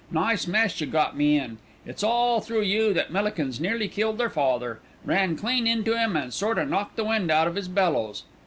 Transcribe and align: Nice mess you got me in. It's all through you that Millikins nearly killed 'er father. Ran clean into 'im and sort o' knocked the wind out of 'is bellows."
Nice 0.09 0.47
mess 0.47 0.81
you 0.81 0.87
got 0.87 1.15
me 1.15 1.39
in. 1.39 1.59
It's 1.85 2.01
all 2.01 2.41
through 2.41 2.63
you 2.63 2.91
that 2.91 3.11
Millikins 3.11 3.59
nearly 3.59 3.87
killed 3.87 4.19
'er 4.19 4.31
father. 4.31 4.79
Ran 5.05 5.35
clean 5.37 5.67
into 5.67 5.93
'im 5.95 6.15
and 6.15 6.33
sort 6.33 6.57
o' 6.57 6.65
knocked 6.65 6.95
the 6.95 7.03
wind 7.05 7.29
out 7.29 7.45
of 7.47 7.55
'is 7.55 7.67
bellows." 7.67 8.23